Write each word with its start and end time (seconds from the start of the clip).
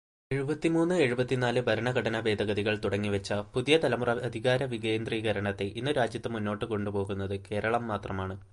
എഴുപത്തിമൂന്ന്, 0.31 0.95
എഴുപത്തിനാല് 0.95 1.61
ഭരണഘടനാ 1.61 2.19
ഭേദഗതികൾ 2.19 2.75
തുടങ്ങിവച്ച 2.77 3.33
പുതിയതലമുറ 3.53 4.09
അധികാരവികേന്ദ്രീകരണത്തെ 4.23 5.67
ഇന്നു 5.75 5.91
രാജ്യത്ത് 5.91 6.29
മുന്നോട്ടു 6.29 6.65
കൊണ്ടുപോകുന്നതു 6.65 7.37
കേരളം 7.49 7.87
മാത്രമാണ്. 7.87 8.37